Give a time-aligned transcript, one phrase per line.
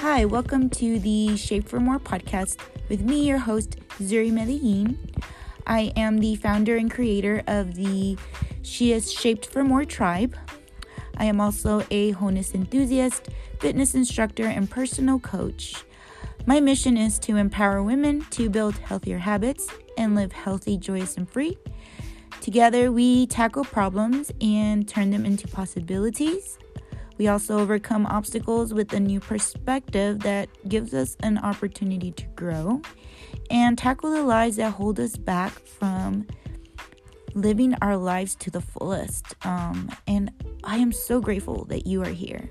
[0.00, 4.96] Hi, welcome to the Shape for More podcast with me, your host, Zuri Medellin.
[5.66, 8.16] I am the founder and creator of the
[8.62, 10.36] She is Shaped for More tribe.
[11.16, 15.74] I am also a wholeness enthusiast, fitness instructor, and personal coach.
[16.46, 21.28] My mission is to empower women to build healthier habits and live healthy, joyous, and
[21.28, 21.58] free.
[22.40, 26.56] Together, we tackle problems and turn them into possibilities.
[27.18, 32.80] We also overcome obstacles with a new perspective that gives us an opportunity to grow
[33.50, 36.26] and tackle the lies that hold us back from
[37.34, 39.34] living our lives to the fullest.
[39.44, 40.30] Um, and
[40.64, 42.48] I am so grateful that you are here.